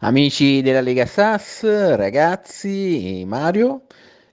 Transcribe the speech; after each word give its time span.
Amici 0.00 0.60
della 0.60 0.82
Lega 0.82 1.06
Sass, 1.06 1.62
ragazzi, 1.94 3.24
Mario, 3.26 3.86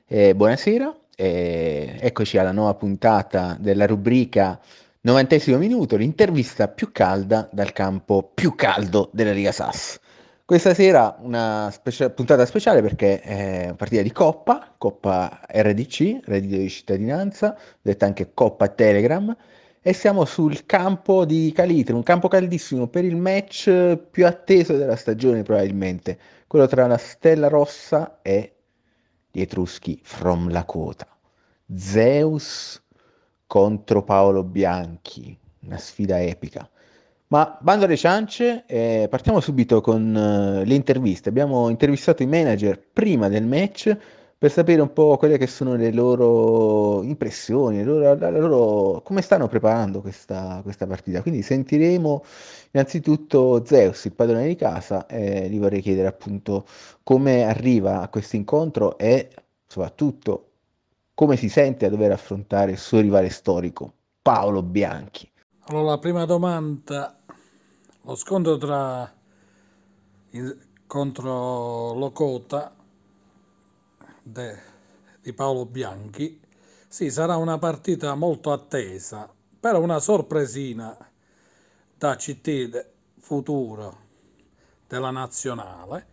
eh, 0.05 0.35
buonasera. 0.35 0.93
Eh, 1.15 1.97
eccoci 2.01 2.37
alla 2.37 2.51
nuova 2.51 2.73
puntata 2.73 3.55
della 3.57 3.85
rubrica 3.85 4.59
90 5.01 5.57
minuto, 5.57 5.95
l'intervista 5.95 6.67
più 6.67 6.91
calda 6.91 7.47
dal 7.49 7.71
campo 7.71 8.29
più 8.33 8.55
caldo 8.55 9.09
della 9.13 9.31
Lega 9.31 9.53
Sass. 9.53 9.99
Questa 10.43 10.73
sera 10.73 11.15
una 11.21 11.69
specia- 11.71 12.09
puntata 12.09 12.45
speciale 12.45 12.81
perché 12.81 13.21
è 13.21 13.73
partita 13.77 14.01
di 14.01 14.11
Coppa, 14.11 14.73
Coppa 14.77 15.39
RDC, 15.47 16.19
Reddito 16.25 16.57
di 16.57 16.69
Cittadinanza, 16.69 17.57
detta 17.81 18.05
anche 18.05 18.31
Coppa 18.33 18.67
Telegram, 18.67 19.33
e 19.85 19.91
siamo 19.91 20.23
sul 20.23 20.65
campo 20.65 21.25
di 21.25 21.51
Calitre, 21.53 21.93
un 21.93 22.03
campo 22.03 22.29
caldissimo 22.29 22.87
per 22.87 23.03
il 23.03 23.17
match 23.17 23.97
più 23.97 24.25
atteso 24.25 24.77
della 24.77 24.95
stagione 24.95 25.43
probabilmente, 25.43 26.17
quello 26.47 26.67
tra 26.67 26.87
la 26.87 26.97
Stella 26.97 27.49
Rossa 27.49 28.19
e 28.21 28.53
gli 29.29 29.41
Etruschi 29.41 29.99
from 30.01 30.49
Lakota. 30.49 31.05
Zeus 31.75 32.81
contro 33.45 34.03
Paolo 34.03 34.45
Bianchi, 34.45 35.37
una 35.65 35.77
sfida 35.77 36.21
epica. 36.21 36.67
Ma 37.27 37.57
bando 37.59 37.83
alle 37.83 37.97
ciance, 37.97 38.63
eh, 38.65 39.07
partiamo 39.09 39.41
subito 39.41 39.81
con 39.81 40.15
uh, 40.15 40.63
le 40.63 40.75
interviste. 40.75 41.27
Abbiamo 41.27 41.67
intervistato 41.67 42.23
i 42.23 42.27
manager 42.27 42.79
prima 42.79 43.27
del 43.27 43.45
match 43.45 43.97
per 44.43 44.51
sapere 44.51 44.81
un 44.81 44.91
po' 44.91 45.15
quelle 45.15 45.37
che 45.37 45.47
sono 45.47 45.75
le 45.75 45.93
loro 45.93 47.01
impressioni, 47.01 47.77
le 47.77 47.83
loro, 47.85 48.13
la, 48.13 48.29
la 48.29 48.37
loro, 48.37 49.01
come 49.01 49.21
stanno 49.21 49.47
preparando 49.47 50.01
questa, 50.01 50.59
questa, 50.63 50.85
partita. 50.85 51.21
Quindi 51.21 51.41
sentiremo 51.41 52.25
innanzitutto 52.71 53.63
Zeus, 53.63 54.03
il 54.03 54.11
padrone 54.11 54.47
di 54.47 54.57
casa, 54.57 55.05
e 55.05 55.47
gli 55.47 55.57
vorrei 55.57 55.79
chiedere 55.79 56.09
appunto 56.09 56.65
come 57.03 57.45
arriva 57.45 58.01
a 58.01 58.09
questo 58.09 58.35
incontro 58.35 58.97
e 58.97 59.29
soprattutto 59.65 60.49
come 61.13 61.37
si 61.37 61.47
sente 61.47 61.85
a 61.85 61.89
dover 61.89 62.11
affrontare 62.11 62.71
il 62.71 62.77
suo 62.77 62.99
rivale 62.99 63.29
storico, 63.29 63.93
Paolo 64.21 64.61
Bianchi. 64.61 65.31
Allora, 65.67 65.91
la 65.91 65.99
prima 65.99 66.25
domanda, 66.25 67.17
lo 68.01 68.15
scontro 68.15 68.57
tra 68.57 69.09
contro 70.85 71.93
Locota 71.93 72.81
de, 74.23 74.57
di 75.21 75.33
Paolo 75.33 75.65
Bianchi, 75.65 76.39
sì, 76.87 77.11
sarà 77.11 77.35
una 77.35 77.57
partita 77.57 78.15
molto 78.15 78.51
attesa, 78.51 79.31
però 79.59 79.81
una 79.81 79.99
sorpresina 79.99 80.95
da 81.97 82.15
CT 82.15 82.85
futuro 83.19 83.97
della 84.87 85.11
nazionale. 85.11 86.07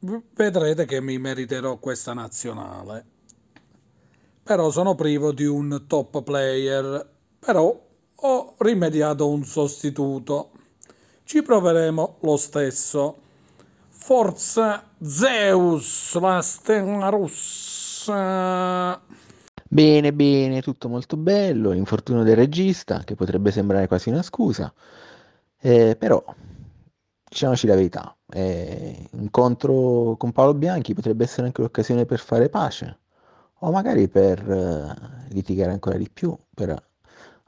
Vedrete 0.00 0.84
che 0.86 1.00
mi 1.00 1.18
meriterò 1.18 1.78
questa 1.78 2.12
nazionale. 2.12 3.04
Però 4.42 4.70
sono 4.70 4.94
privo 4.94 5.32
di 5.32 5.44
un 5.44 5.84
top 5.86 6.22
player, 6.22 7.06
però 7.38 7.86
ho 8.14 8.54
rimediato 8.58 9.28
un 9.28 9.44
sostituto. 9.44 10.52
Ci 11.24 11.42
proveremo 11.42 12.18
lo 12.20 12.36
stesso. 12.36 13.26
Forza 14.00 14.84
Zeus, 15.02 16.18
la 16.18 16.40
stella 16.40 17.08
rossa. 17.10 18.98
Bene, 19.68 20.12
bene, 20.14 20.62
tutto 20.62 20.88
molto 20.88 21.16
bello. 21.16 21.72
L'infortunio 21.72 22.22
del 22.22 22.36
regista, 22.36 23.02
che 23.04 23.16
potrebbe 23.16 23.50
sembrare 23.50 23.88
quasi 23.88 24.08
una 24.08 24.22
scusa, 24.22 24.72
eh, 25.60 25.96
però 25.98 26.24
diciamoci 27.28 27.66
la 27.66 27.74
verità: 27.74 28.16
eh, 28.30 29.08
incontro 29.10 30.14
con 30.16 30.32
Paolo 30.32 30.54
Bianchi 30.54 30.94
potrebbe 30.94 31.24
essere 31.24 31.48
anche 31.48 31.60
l'occasione 31.60 32.06
per 32.06 32.20
fare 32.20 32.48
pace, 32.48 32.98
o 33.58 33.70
magari 33.70 34.08
per 34.08 34.48
eh, 34.48 34.94
litigare 35.34 35.72
ancora 35.72 35.98
di 35.98 36.08
più, 36.08 36.34
per 36.54 36.87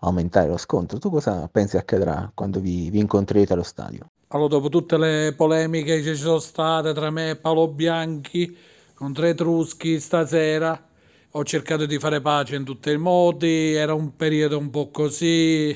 aumentare 0.00 0.48
lo 0.48 0.56
scontro. 0.56 0.98
Tu 0.98 1.10
cosa 1.10 1.48
pensi 1.50 1.76
accadrà 1.76 2.30
quando 2.34 2.60
vi, 2.60 2.90
vi 2.90 2.98
incontrerete 2.98 3.52
allo 3.52 3.62
stadio? 3.62 4.10
Allora, 4.28 4.48
dopo 4.48 4.68
tutte 4.68 4.96
le 4.96 5.34
polemiche 5.36 6.00
che 6.00 6.14
ci 6.14 6.20
sono 6.20 6.38
state 6.38 6.92
tra 6.92 7.10
me 7.10 7.30
e 7.30 7.36
Paolo 7.36 7.68
Bianchi 7.68 8.56
contro 8.94 9.26
Etruschi 9.26 9.98
stasera, 9.98 10.88
ho 11.30 11.44
cercato 11.44 11.86
di 11.86 11.98
fare 11.98 12.20
pace 12.20 12.54
in 12.54 12.64
tutti 12.64 12.90
i 12.90 12.96
modi, 12.96 13.72
era 13.74 13.94
un 13.94 14.14
periodo 14.14 14.58
un 14.58 14.70
po' 14.70 14.90
così 14.90 15.70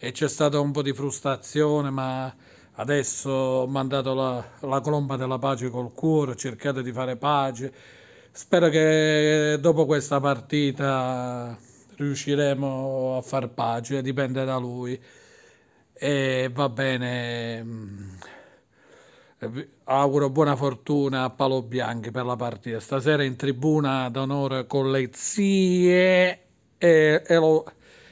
e 0.00 0.12
c'è 0.12 0.28
stata 0.28 0.60
un 0.60 0.70
po' 0.70 0.82
di 0.82 0.92
frustrazione, 0.92 1.90
ma 1.90 2.32
adesso 2.74 3.30
ho 3.30 3.66
mandato 3.66 4.14
la, 4.14 4.44
la 4.60 4.80
colomba 4.80 5.16
della 5.16 5.38
pace 5.38 5.70
col 5.70 5.92
cuore, 5.92 6.32
ho 6.32 6.34
cercato 6.36 6.82
di 6.82 6.92
fare 6.92 7.16
pace. 7.16 7.72
Spero 8.30 8.68
che 8.68 9.58
dopo 9.60 9.86
questa 9.86 10.20
partita 10.20 11.56
riusciremo 11.98 13.16
a 13.16 13.22
far 13.22 13.48
pace, 13.48 14.02
dipende 14.02 14.44
da 14.44 14.56
lui 14.56 15.00
e 15.92 16.50
va 16.52 16.68
bene. 16.68 17.62
Mm, 17.62 18.14
auguro 19.84 20.30
buona 20.30 20.56
fortuna 20.56 21.24
a 21.24 21.30
Palo 21.30 21.62
Bianchi 21.62 22.10
per 22.10 22.24
la 22.24 22.36
partita. 22.36 22.80
Stasera 22.80 23.24
in 23.24 23.36
tribuna 23.36 24.08
d'onore 24.10 24.66
con 24.66 24.90
le 24.90 25.10
zie 25.12 26.40
e, 26.78 27.22
e, 27.26 27.34
lo, 27.34 27.64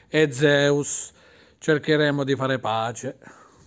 e 0.09 0.33
Zeus. 0.33 1.13
Cercheremo 1.59 2.25
di 2.25 2.37
fare 2.37 2.59
pace. 2.59 3.19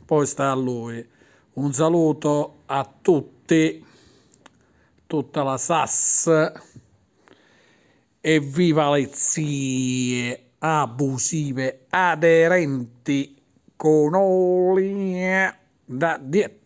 Poi 0.06 0.25
sta 0.25 0.51
a 0.51 0.56
lui. 0.56 1.07
Un 1.53 1.74
saluto 1.74 2.63
a 2.66 2.90
tutti, 3.01 3.86
tutta 5.07 5.44
la 5.44 5.57
SAS 5.57 6.68
e 8.22 9.09
zie 9.13 10.44
abusive 10.59 11.85
aderenti 11.90 13.41
con 13.75 14.13
olie 14.13 15.57
da 15.85 16.19
dietro. 16.22 16.57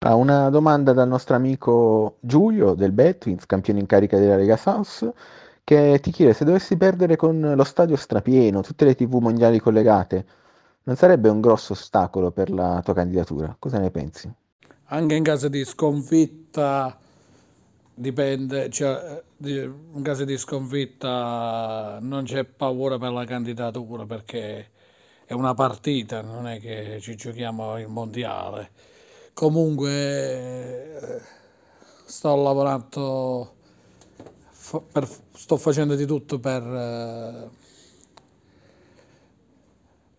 Ah, 0.00 0.14
una 0.14 0.50
domanda 0.50 0.92
dal 0.92 1.08
nostro 1.08 1.36
amico 1.36 2.16
Giulio 2.20 2.74
del 2.74 2.92
Betwins, 2.92 3.46
campione 3.46 3.80
in 3.80 3.86
carica 3.86 4.18
della 4.18 4.36
Lega 4.36 4.56
South, 4.56 5.12
che 5.64 5.98
ti 6.02 6.10
chiede 6.10 6.32
se 6.32 6.44
dovessi 6.44 6.76
perdere 6.76 7.16
con 7.16 7.54
lo 7.56 7.64
stadio 7.64 7.96
strapieno, 7.96 8.62
tutte 8.62 8.84
le 8.84 8.94
tv 8.94 9.14
mondiali 9.14 9.58
collegate, 9.58 10.26
non 10.84 10.96
sarebbe 10.96 11.28
un 11.28 11.40
grosso 11.40 11.72
ostacolo 11.72 12.30
per 12.30 12.50
la 12.50 12.80
tua 12.84 12.94
candidatura? 12.94 13.56
Cosa 13.58 13.78
ne 13.78 13.90
pensi? 13.90 14.32
Anche 14.86 15.14
in 15.14 15.24
caso 15.24 15.48
di 15.48 15.64
sconfitta 15.64 16.96
dipende, 17.96 18.70
cioè, 18.70 19.22
in 19.38 20.02
caso 20.02 20.24
di 20.24 20.36
sconfitta 20.36 21.98
non 22.00 22.24
c'è 22.24 22.44
paura 22.44 22.98
per 22.98 23.12
la 23.12 23.24
candidatura 23.24 24.04
perché 24.04 24.70
è 25.24 25.32
una 25.32 25.54
partita, 25.54 26.20
non 26.20 26.46
è 26.46 26.60
che 26.60 26.98
ci 27.00 27.16
giochiamo 27.16 27.78
il 27.78 27.88
mondiale. 27.88 28.70
Comunque 29.32 31.18
eh, 31.18 31.22
sto 32.04 32.36
lavorando, 32.36 33.54
per, 34.92 35.08
sto 35.32 35.56
facendo 35.56 35.94
di 35.94 36.06
tutto 36.06 36.38
per, 36.38 36.62
eh, 36.62 37.50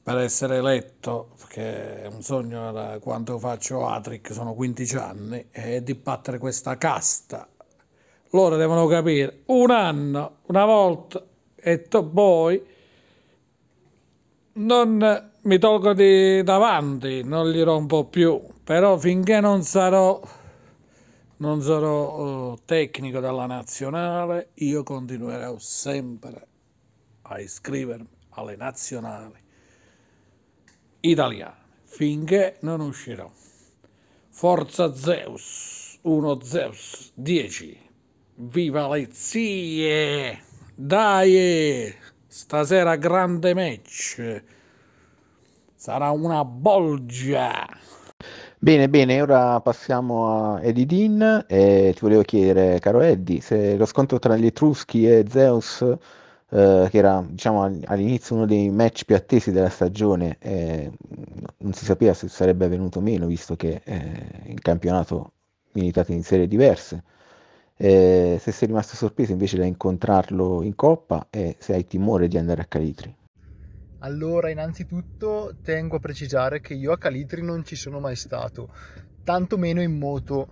per 0.03 0.17
essere 0.17 0.57
eletto, 0.57 1.29
perché 1.37 2.03
è 2.03 2.07
un 2.07 2.21
sogno 2.21 2.71
da 2.71 2.99
quando 2.99 3.37
faccio 3.39 3.87
Atric, 3.87 4.33
sono 4.33 4.53
15 4.53 4.95
anni, 4.97 5.47
e 5.51 5.83
di 5.83 5.93
battere 5.95 6.37
questa 6.37 6.77
casta. 6.77 7.47
Loro 8.37 8.55
devono 8.55 8.85
capire, 8.85 9.41
un 9.47 9.71
anno, 9.71 10.41
una 10.45 10.63
volta, 10.63 11.25
e 11.55 11.79
poi 11.79 12.63
non 14.53 15.31
mi 15.41 15.57
tolgo 15.57 15.93
di 15.93 16.43
davanti, 16.43 17.23
non 17.23 17.49
li 17.49 17.63
rompo 17.63 18.05
più, 18.05 18.39
però 18.63 18.95
finché 18.99 19.39
non 19.39 19.63
sarò, 19.63 20.21
non 21.37 21.63
sarò 21.63 22.51
uh, 22.51 22.57
tecnico 22.63 23.19
della 23.19 23.47
nazionale, 23.47 24.49
io 24.53 24.83
continuerò 24.83 25.57
sempre 25.57 26.47
a 27.23 27.39
iscrivermi 27.39 28.07
alle 28.35 28.55
nazionali 28.55 29.41
italiane, 30.99 31.57
finché 31.85 32.57
non 32.59 32.81
uscirò. 32.81 33.27
Forza 34.29 34.93
Zeus, 34.93 35.97
1 36.03 36.41
Zeus, 36.43 37.11
10. 37.15 37.85
Viva 38.39 38.87
le 38.87 39.07
zie! 39.11 40.39
Dai! 40.75 41.91
Stasera 42.27 42.95
grande 42.95 43.55
match. 43.55 44.43
Sarà 45.73 46.11
una 46.11 46.45
bolgia. 46.45 47.65
Bene, 48.59 48.89
bene, 48.89 49.21
ora 49.21 49.59
passiamo 49.61 50.53
a 50.53 50.61
Eddie 50.61 50.85
Dean 50.85 51.45
e 51.47 51.93
ti 51.95 51.99
volevo 52.01 52.21
chiedere, 52.21 52.77
caro 52.77 53.01
Eddie, 53.01 53.41
se 53.41 53.75
lo 53.75 53.85
scontro 53.85 54.19
tra 54.19 54.35
gli 54.35 54.45
Etruschi 54.45 55.09
e 55.09 55.25
Zeus 55.27 55.81
eh, 55.81 56.87
che 56.91 56.97
era 56.97 57.25
diciamo, 57.27 57.63
all'inizio 57.85 58.35
uno 58.35 58.45
dei 58.45 58.69
match 58.69 59.05
più 59.05 59.15
attesi 59.15 59.51
della 59.51 59.69
stagione, 59.69 60.37
eh, 60.39 60.91
non 61.57 61.73
si 61.73 61.85
sapeva 61.85 62.13
se 62.13 62.27
sarebbe 62.27 62.67
venuto 62.67 63.01
meno, 63.01 63.25
visto 63.25 63.55
che 63.55 63.81
eh, 63.83 64.43
in 64.45 64.59
campionato 64.61 65.31
militato 65.71 66.11
in 66.11 66.23
serie 66.23 66.47
diverse. 66.47 67.03
Eh, 67.77 68.37
se 68.39 68.51
sei 68.51 68.67
rimasto 68.67 68.95
sorpreso 68.95 69.31
invece 69.31 69.57
da 69.57 69.65
incontrarlo 69.65 70.63
in 70.63 70.75
coppa 70.75 71.27
e 71.29 71.55
se 71.59 71.73
hai 71.73 71.85
timore 71.85 72.27
di 72.27 72.37
andare 72.37 72.61
a 72.61 72.65
Calitri. 72.65 73.15
Allora, 73.99 74.49
innanzitutto 74.49 75.55
tengo 75.61 75.97
a 75.97 75.99
precisare 75.99 76.59
che 76.59 76.73
io 76.73 76.91
a 76.91 76.97
Calitri 76.97 77.43
non 77.43 77.63
ci 77.63 77.75
sono 77.75 77.99
mai 77.99 78.15
stato, 78.15 78.69
tanto 79.23 79.57
meno 79.57 79.81
in 79.81 79.97
moto 79.97 80.47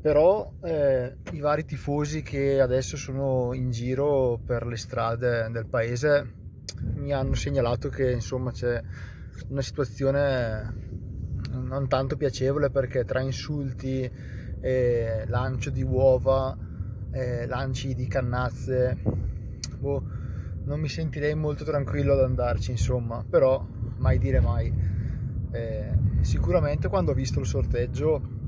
però 0.00 0.50
eh, 0.62 1.18
i 1.32 1.40
vari 1.40 1.64
tifosi 1.64 2.22
che 2.22 2.60
adesso 2.60 2.96
sono 2.96 3.52
in 3.52 3.70
giro 3.70 4.40
per 4.42 4.66
le 4.66 4.76
strade 4.76 5.48
del 5.50 5.66
paese 5.66 6.36
mi 6.94 7.12
hanno 7.12 7.34
segnalato 7.34 7.90
che 7.90 8.10
insomma 8.10 8.50
c'è 8.50 8.80
una 9.48 9.60
situazione 9.60 10.74
non 11.50 11.86
tanto 11.88 12.16
piacevole 12.16 12.70
perché 12.70 13.04
tra 13.04 13.20
insulti, 13.20 14.10
eh, 14.60 15.24
lancio 15.26 15.70
di 15.70 15.82
uova, 15.82 16.56
eh, 17.12 17.46
lanci 17.46 17.94
di 17.94 18.06
cannazze, 18.06 18.96
boh, 19.78 20.02
non 20.64 20.80
mi 20.80 20.88
sentirei 20.88 21.34
molto 21.34 21.64
tranquillo 21.64 22.12
ad 22.12 22.20
andarci 22.20 22.70
insomma, 22.70 23.24
però 23.28 23.66
mai 23.96 24.18
dire 24.18 24.40
mai. 24.40 24.72
Eh, 25.52 25.98
sicuramente 26.20 26.88
quando 26.88 27.10
ho 27.10 27.14
visto 27.14 27.40
il 27.40 27.46
sorteggio 27.46 28.38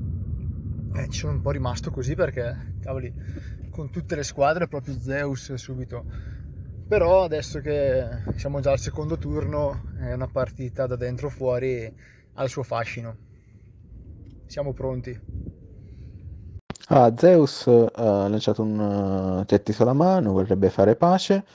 eh, 0.95 1.09
ci 1.09 1.19
sono 1.19 1.33
un 1.33 1.41
po' 1.41 1.51
rimasto 1.51 1.91
così 1.91 2.15
perché, 2.15 2.75
cavoli, 2.79 3.13
con 3.69 3.89
tutte 3.89 4.15
le 4.15 4.23
squadre 4.23 4.67
proprio 4.67 4.99
Zeus 4.99 5.53
subito. 5.55 6.05
Però 6.87 7.23
adesso 7.23 7.59
che 7.59 8.07
siamo 8.35 8.59
già 8.59 8.71
al 8.71 8.79
secondo 8.79 9.17
turno, 9.17 9.93
è 9.97 10.13
una 10.13 10.27
partita 10.27 10.85
da 10.85 10.95
dentro 10.95 11.29
fuori 11.29 11.91
al 12.33 12.49
suo 12.49 12.61
fascino. 12.61 13.17
Siamo 14.45 14.73
pronti. 14.73 15.32
Ah, 16.89 17.13
Zeus 17.15 17.67
ha 17.67 18.27
lanciato 18.27 18.61
un 18.61 18.79
uh, 19.39 19.45
tetti 19.45 19.73
sulla 19.73 19.93
mano, 19.93 20.33
vorrebbe 20.33 20.69
fare 20.69 20.95
pace. 20.95 21.45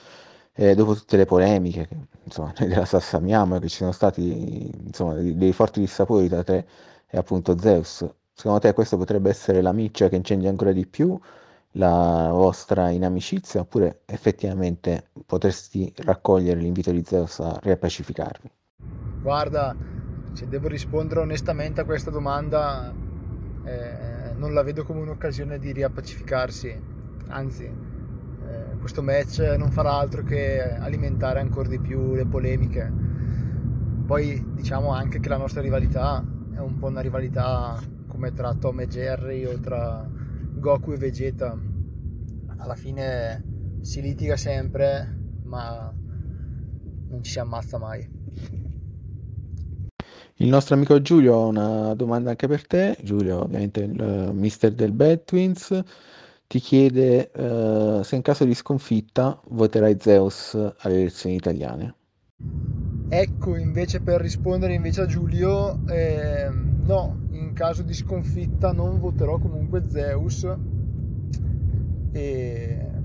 E 0.53 0.75
dopo 0.75 0.95
tutte 0.95 1.17
le 1.17 1.25
polemiche 1.25 1.87
che 1.87 1.97
insomma, 2.25 2.53
noi 2.59 2.69
della 2.69 2.85
Sassamiamo 2.85 3.59
che 3.59 3.69
ci 3.69 3.77
sono 3.77 3.93
stati 3.93 4.71
insomma, 4.87 5.15
dei, 5.15 5.37
dei 5.37 5.53
forti 5.53 5.81
dissapori 5.81 6.29
tra 6.29 6.43
te 6.43 6.67
e 7.07 7.17
appunto 7.17 7.57
Zeus, 7.59 8.05
Secondo 8.39 8.61
te 8.61 8.73
questo 8.73 8.97
potrebbe 8.97 9.31
essere 9.31 9.61
la 9.63 9.73
miccia 9.73 10.09
che 10.09 10.15
incendia 10.15 10.49
ancora 10.49 10.71
di 10.71 10.87
più 10.87 11.19
la 11.73 12.29
vostra 12.31 12.89
inimicizia 12.91 13.63
oppure 13.63 14.03
effettivamente 14.07 15.09
potresti 15.27 15.93
raccogliere 15.97 16.61
l'invito 16.61 16.93
di 16.93 17.03
Zeus 17.05 17.41
a 17.41 17.59
riappacificarvi? 17.61 18.49
Guarda, 19.21 19.75
se 20.35 20.47
devo 20.47 20.69
rispondere 20.69 21.19
onestamente 21.19 21.81
a 21.81 21.85
questa 21.85 22.13
domanda, 22.13 22.95
eh, 23.65 24.18
non 24.39 24.55
la 24.55 24.63
vedo 24.63 24.85
come 24.85 25.01
un'occasione 25.01 25.59
di 25.59 25.73
riappacificarsi, 25.73 26.81
anzi, 27.29 27.65
eh, 27.65 28.77
questo 28.79 29.03
match 29.03 29.41
non 29.59 29.71
farà 29.71 29.93
altro 29.93 30.23
che 30.23 30.63
alimentare 30.63 31.41
ancora 31.41 31.69
di 31.69 31.79
più 31.79 32.15
le 32.15 32.25
polemiche. 32.25 32.91
Poi 34.07 34.53
diciamo 34.55 34.93
anche 34.93 35.21
che 35.21 35.29
la 35.29 35.37
nostra 35.37 35.61
rivalità 35.61 36.25
è 36.55 36.59
un 36.61 36.79
po' 36.79 36.87
una 36.87 37.01
rivalità 37.01 37.79
come 38.07 38.33
tra 38.33 38.55
Tom 38.55 38.81
e 38.81 38.87
Jerry 38.87 39.45
o 39.45 39.59
tra 39.59 40.09
Goku 40.55 40.93
e 40.93 40.97
Vegeta. 40.97 41.59
Alla 42.57 42.75
fine 42.75 43.45
si 43.83 44.01
litiga 44.01 44.37
sempre, 44.37 45.17
ma 45.45 45.93
non 47.09 47.23
ci 47.23 47.33
si 47.33 47.39
ammazza 47.39 47.79
mai. 47.79 48.18
Il 50.41 50.49
nostro 50.49 50.77
amico 50.77 51.03
Giulio 51.03 51.35
ha 51.35 51.47
una 51.47 51.95
domanda 51.95 52.31
anche 52.31 52.47
per 52.47 52.65
te. 52.65 52.97
Giulio, 53.03 53.43
ovviamente 53.43 53.81
il 53.81 54.01
uh, 54.01 54.33
mister 54.33 54.73
del 54.73 54.93
Bad 54.93 55.25
Twins, 55.25 55.83
ti 56.47 56.61
chiede 56.61 57.33
uh, 57.35 58.03
se 58.03 58.15
in 58.15 58.23
caso 58.23 58.45
di 58.45 58.55
sconfitta 58.55 59.41
voterai 59.49 59.97
Zeus 59.99 60.55
alle 60.55 61.01
elezioni 61.01 61.35
italiane. 61.35 61.95
Ecco, 63.09 63.57
invece 63.57 64.01
per 64.01 64.21
rispondere 64.21 64.75
invece 64.75 65.01
a 65.01 65.07
Giulio, 65.07 65.81
eh, 65.89 66.49
no, 66.51 67.27
in 67.31 67.53
caso 67.53 67.83
di 67.83 67.95
sconfitta 67.95 68.71
non 68.71 69.01
voterò 69.01 69.39
comunque 69.39 69.83
Zeus 69.89 70.47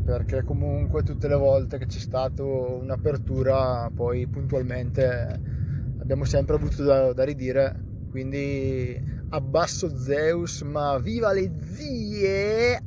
perché 0.03 0.43
comunque 0.43 1.03
tutte 1.03 1.27
le 1.27 1.35
volte 1.35 1.77
che 1.77 1.85
c'è 1.85 1.99
stata 1.99 2.43
un'apertura 2.43 3.89
poi 3.93 4.27
puntualmente 4.27 5.62
abbiamo 6.03 6.25
sempre 6.25 6.55
avuto 6.55 6.83
da, 6.83 7.13
da 7.13 7.23
ridire 7.23 7.73
quindi 8.11 9.01
abbasso 9.29 9.97
Zeus 9.97 10.61
ma 10.61 10.99
viva 10.99 11.31
le 11.31 11.51
zie! 11.73 12.81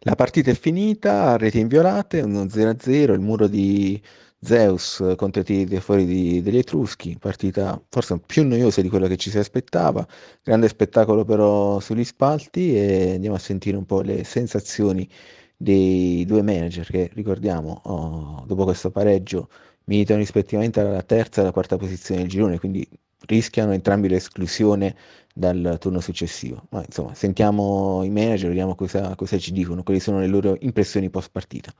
La 0.00 0.14
partita 0.14 0.52
è 0.52 0.54
finita, 0.54 1.36
reti 1.36 1.58
inviolate, 1.58 2.22
1-0-0, 2.22 3.12
il 3.12 3.18
muro 3.18 3.48
di 3.48 4.00
Zeus 4.38 5.02
contro 5.16 5.40
i 5.40 5.44
tiri 5.44 5.80
fuori 5.80 6.40
degli 6.40 6.58
Etruschi, 6.58 7.18
partita 7.18 7.82
forse 7.88 8.16
più 8.24 8.46
noiosa 8.46 8.80
di 8.80 8.88
quello 8.88 9.08
che 9.08 9.16
ci 9.16 9.30
si 9.30 9.38
aspettava, 9.38 10.06
grande 10.44 10.68
spettacolo 10.68 11.24
però 11.24 11.80
sugli 11.80 12.04
spalti 12.04 12.76
e 12.76 13.14
andiamo 13.14 13.34
a 13.34 13.40
sentire 13.40 13.76
un 13.76 13.84
po' 13.84 14.02
le 14.02 14.22
sensazioni 14.22 15.08
dei 15.56 16.24
due 16.24 16.42
manager 16.42 16.86
che 16.86 17.10
ricordiamo 17.14 17.80
oh, 17.84 18.44
dopo 18.46 18.64
questo 18.64 18.90
pareggio 18.90 19.48
militano 19.86 20.20
rispettivamente 20.20 20.80
alla 20.80 21.02
terza 21.02 21.40
e 21.40 21.42
alla 21.44 21.52
quarta 21.52 21.76
posizione 21.76 22.20
del 22.20 22.30
girone, 22.30 22.58
quindi 22.58 22.88
rischiano 23.26 23.72
entrambi 23.72 24.08
l'esclusione 24.08 24.94
dal 25.34 25.76
turno 25.80 26.00
successivo. 26.00 26.66
Ma 26.70 26.82
insomma, 26.84 27.14
sentiamo 27.14 28.02
i 28.04 28.10
manager, 28.10 28.48
vediamo 28.48 28.74
cosa, 28.74 29.14
cosa 29.14 29.38
ci 29.38 29.52
dicono, 29.52 29.82
quali 29.82 30.00
sono 30.00 30.20
le 30.20 30.26
loro 30.26 30.56
impressioni 30.60 31.10
post 31.10 31.30
partita. 31.30 31.72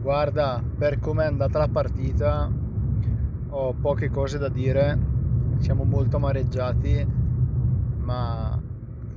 Guarda, 0.00 0.62
per 0.78 0.98
come 0.98 1.24
è 1.24 1.26
andata 1.26 1.58
la 1.58 1.68
partita 1.68 2.50
ho 3.50 3.74
poche 3.74 4.08
cose 4.08 4.38
da 4.38 4.48
dire, 4.48 4.98
siamo 5.58 5.84
molto 5.84 6.16
amareggiati, 6.16 7.06
ma 7.98 8.60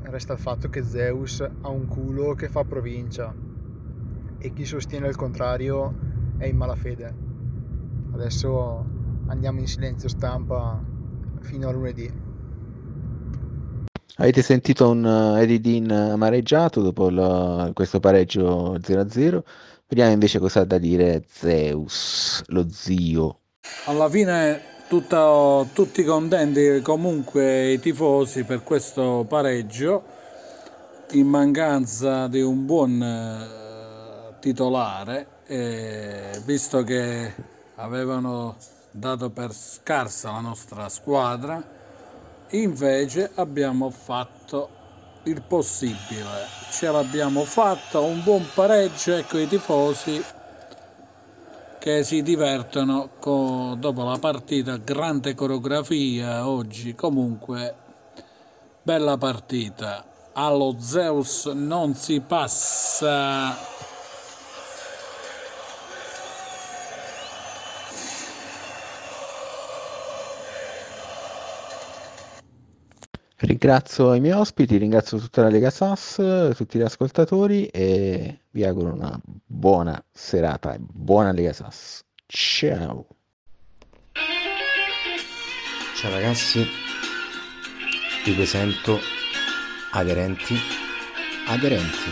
resta 0.03 0.33
il 0.33 0.39
fatto 0.39 0.69
che 0.69 0.83
Zeus 0.83 1.39
ha 1.39 1.69
un 1.69 1.87
culo 1.87 2.33
che 2.33 2.49
fa 2.49 2.63
provincia 2.63 3.33
e 4.37 4.53
chi 4.53 4.65
sostiene 4.65 5.07
il 5.07 5.15
contrario 5.15 5.93
è 6.37 6.45
in 6.45 6.57
malafede. 6.57 7.24
Adesso 8.15 8.85
andiamo 9.27 9.59
in 9.59 9.67
silenzio 9.67 10.07
stampa 10.07 10.81
fino 11.41 11.67
a 11.67 11.71
lunedì. 11.73 12.09
Avete 14.15 14.41
sentito 14.41 14.89
un 14.89 15.03
uh, 15.03 15.35
Eddie 15.35 15.59
Dean 15.59 15.91
amareggiato 15.91 16.81
dopo 16.81 17.09
la, 17.09 17.69
questo 17.73 17.99
pareggio 17.99 18.75
0-0? 18.75 19.41
Vediamo 19.87 20.11
invece 20.11 20.39
cosa 20.39 20.61
ha 20.61 20.65
da 20.65 20.77
dire 20.77 21.25
Zeus, 21.27 22.41
lo 22.47 22.69
zio. 22.69 23.39
Alla 23.87 24.09
fine 24.09 24.61
tutta, 24.87 25.67
tutti 25.73 26.05
contenti 26.05 26.79
comunque 26.81 27.73
i 27.73 27.79
tifosi 27.79 28.45
per 28.45 28.63
questo 28.63 29.25
pareggio 29.27 30.03
in 31.11 31.27
mancanza 31.27 32.27
di 32.27 32.41
un 32.41 32.65
buon 32.65 33.01
eh, 33.03 34.39
titolare 34.39 35.27
eh, 35.47 36.41
visto 36.45 36.81
che 36.83 37.33
avevano 37.75 38.55
dato 38.91 39.29
per 39.29 39.53
scarsa 39.53 40.31
la 40.31 40.39
nostra 40.39 40.87
squadra 40.89 41.61
invece 42.51 43.31
abbiamo 43.35 43.89
fatto 43.89 44.69
il 45.23 45.41
possibile. 45.41 46.47
Ce 46.71 46.89
l'abbiamo 46.89 47.43
fatta, 47.43 47.99
un 47.99 48.21
buon 48.23 48.45
pareggio, 48.53 49.13
ecco 49.13 49.37
i 49.37 49.47
tifosi 49.47 50.23
che 51.79 52.03
si 52.03 52.21
divertono 52.23 53.09
con, 53.19 53.79
dopo 53.79 54.03
la 54.03 54.17
partita, 54.17 54.77
grande 54.77 55.35
coreografia 55.35 56.47
oggi, 56.47 56.95
comunque 56.95 57.75
bella 58.81 59.17
partita. 59.17 60.03
Allo 60.33 60.75
Zeus 60.79 61.45
non 61.45 61.93
si 61.95 62.19
passa. 62.21 63.74
Ringrazio 73.45 74.15
i 74.15 74.19
miei 74.19 74.33
ospiti, 74.33 74.77
ringrazio 74.77 75.19
tutta 75.19 75.43
la 75.43 75.49
Lega 75.49 75.69
Sass, 75.69 76.55
tutti 76.55 76.79
gli 76.79 76.81
ascoltatori 76.81 77.67
e 77.67 78.39
vi 78.49 78.63
auguro 78.65 78.91
una 78.91 79.19
buona 79.45 80.03
serata 80.11 80.73
e 80.73 80.79
buona 80.79 81.31
Lega 81.31 81.53
Sass. 81.53 82.01
Ciao. 82.25 83.07
Ciao 85.95 86.11
ragazzi, 86.11 86.65
vi 88.25 88.33
presento 88.33 88.99
aderenti 89.91 90.55
aderenti. 91.47 92.09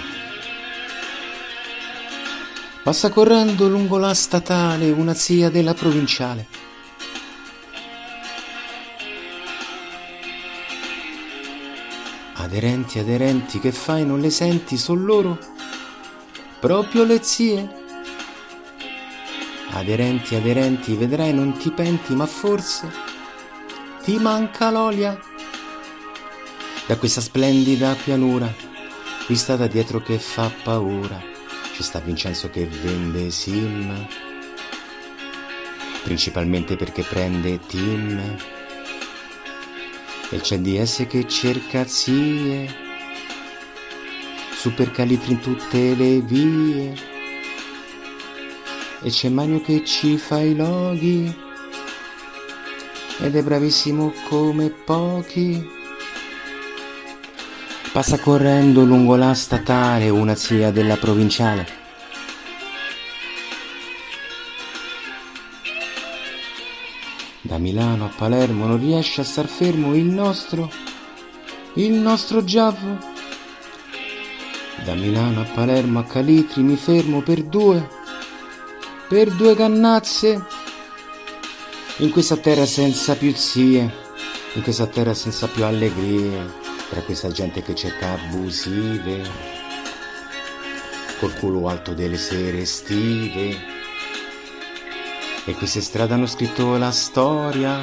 Passa 2.83 3.09
correndo 3.09 3.67
lungo 3.67 3.97
la 3.97 4.13
statale 4.13 4.91
una 4.91 5.13
zia 5.13 5.49
della 5.49 5.73
provinciale. 5.73 6.62
Aderenti, 12.43 12.99
aderenti, 12.99 13.57
che 13.57 13.71
fai, 13.71 14.05
non 14.05 14.19
le 14.19 14.29
senti, 14.29 14.77
son 14.77 15.05
loro? 15.05 15.39
Proprio 16.59 17.05
le 17.05 17.23
zie? 17.23 17.67
Aderenti, 19.69 20.35
aderenti, 20.35 20.93
vedrai 20.95 21.33
non 21.33 21.57
ti 21.57 21.71
penti, 21.71 22.13
ma 22.13 22.25
forse 22.25 22.91
ti 24.03 24.17
manca 24.17 24.71
l'olia. 24.71 25.17
Da 26.85 26.97
questa 26.97 27.21
splendida 27.21 27.95
pianura, 27.95 28.53
vista 29.25 29.55
da 29.55 29.67
dietro 29.67 30.01
che 30.01 30.19
fa 30.19 30.51
paura, 30.63 31.21
ci 31.73 31.81
sta 31.81 31.99
Vincenzo 31.99 32.49
che 32.49 32.67
vende 32.67 33.31
sim, 33.31 34.05
principalmente 36.03 36.75
perché 36.75 37.03
prende 37.03 37.57
team. 37.61 38.61
E 40.33 40.39
c'è 40.41 40.57
DS 40.57 41.05
che 41.07 41.27
cerca 41.27 41.85
zie, 41.85 42.67
super 44.51 44.89
calitri 44.89 45.33
in 45.33 45.39
tutte 45.39 45.93
le 45.93 46.21
vie 46.21 47.11
e 49.03 49.09
c'è 49.09 49.29
Mario 49.29 49.61
che 49.61 49.83
ci 49.85 50.17
fa 50.17 50.39
i 50.39 50.55
loghi 50.55 51.31
ed 53.19 53.35
è 53.35 53.43
bravissimo 53.43 54.11
come 54.27 54.69
pochi. 54.69 55.69
Passa 57.91 58.17
correndo 58.17 58.85
lungo 58.85 59.15
la 59.15 59.35
statale 59.35 60.09
una 60.09 60.33
zia 60.33 60.71
della 60.71 60.97
provinciale. 60.97 61.82
Milano 67.63 68.03
a 68.07 68.09
Palermo 68.09 68.65
non 68.65 68.77
riesce 68.77 69.21
a 69.21 69.23
star 69.23 69.47
fermo 69.47 69.95
il 69.95 70.03
nostro, 70.03 70.69
il 71.75 71.93
nostro 71.93 72.43
Giavo. 72.43 72.97
Da 74.83 74.93
Milano 74.95 75.39
a 75.39 75.45
Palermo 75.45 75.99
a 75.99 76.03
Calitri 76.03 76.61
mi 76.61 76.75
fermo 76.75 77.21
per 77.21 77.41
due 77.43 77.87
per 79.07 79.31
due 79.31 79.55
cannazze 79.55 80.45
in 81.99 82.11
questa 82.11 82.35
terra 82.35 82.65
senza 82.65 83.15
più 83.15 83.33
zie, 83.33 83.89
in 84.55 84.61
questa 84.61 84.87
terra 84.87 85.13
senza 85.13 85.47
più 85.47 85.63
allegrie, 85.63 86.51
tra 86.89 86.99
questa 86.99 87.31
gente 87.31 87.61
che 87.61 87.75
cerca 87.75 88.11
abusive, 88.11 89.21
col 91.17 91.33
culo 91.35 91.69
alto 91.69 91.93
delle 91.93 92.17
sere 92.17 92.59
estive. 92.59 93.72
E 95.45 95.53
queste 95.55 95.81
strade 95.81 96.13
hanno 96.13 96.25
scritto 96.25 96.77
la 96.77 96.91
storia, 96.91 97.77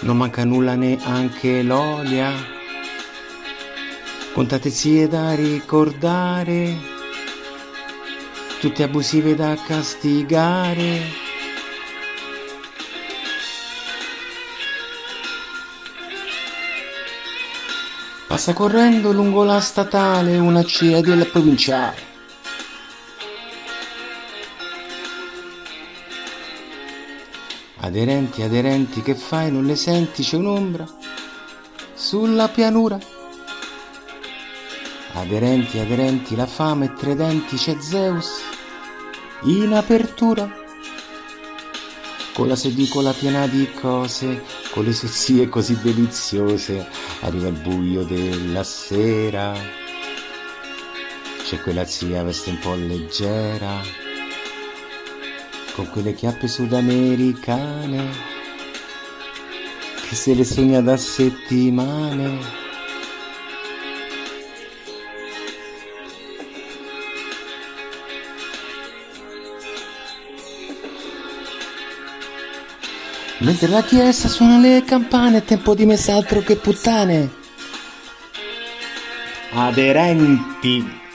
non 0.00 0.16
manca 0.16 0.44
nulla 0.44 0.74
neanche 0.74 1.62
l'olia, 1.62 2.32
contate 4.32 4.68
zie 4.68 5.06
da 5.06 5.32
ricordare 5.36 6.76
tutte 8.58 8.82
abusive 8.82 9.36
da 9.36 9.56
castigare. 9.64 11.02
Passa 18.26 18.52
correndo 18.52 19.12
lungo 19.12 19.44
la 19.44 19.60
statale 19.60 20.36
una 20.36 20.64
cia 20.64 21.00
della 21.00 21.24
provinciale. 21.26 22.09
Aderenti, 27.90 28.42
aderenti, 28.42 29.02
che 29.02 29.16
fai? 29.16 29.50
Non 29.50 29.64
le 29.64 29.74
senti? 29.74 30.22
C'è 30.22 30.36
un'ombra 30.36 30.86
sulla 31.92 32.46
pianura. 32.46 32.96
Aderenti, 35.14 35.76
aderenti, 35.80 36.36
la 36.36 36.46
fame 36.46 36.84
e 36.84 36.92
tre 36.94 37.16
denti, 37.16 37.56
c'è 37.56 37.76
Zeus 37.80 38.42
in 39.42 39.72
apertura. 39.74 40.48
Con 42.32 42.46
la 42.46 42.54
sedicola 42.54 43.12
piena 43.12 43.48
di 43.48 43.68
cose, 43.72 44.44
con 44.70 44.84
le 44.84 44.92
sozzie 44.92 45.48
così 45.48 45.76
deliziose, 45.82 46.86
arriva 47.22 47.48
il 47.48 47.58
buio 47.58 48.04
della 48.04 48.62
sera. 48.62 49.52
C'è 51.42 51.60
quella 51.60 51.84
zia 51.84 52.22
veste 52.22 52.50
un 52.50 52.58
po' 52.60 52.76
leggera, 52.76 53.80
con 55.80 55.88
quelle 55.92 56.12
chiappe 56.12 56.46
sudamericane, 56.46 58.10
che 60.06 60.14
se 60.14 60.34
le 60.34 60.44
sogna 60.44 60.82
da 60.82 60.98
settimane 60.98 62.58
Mentre 73.38 73.68
la 73.68 73.82
chiesa 73.82 74.28
suona 74.28 74.58
le 74.58 74.84
campane, 74.84 75.38
è 75.38 75.44
tempo 75.44 75.74
di 75.74 75.86
mess'altro 75.86 76.40
che 76.40 76.56
puttane. 76.56 77.30
Aderenti. 79.52 81.09